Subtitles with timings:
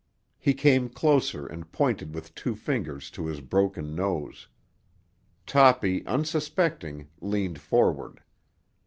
[0.39, 4.47] He came closer and pointed with two fingers to his broken nose.
[5.45, 8.23] Toppy, unsuspecting, leaned forward.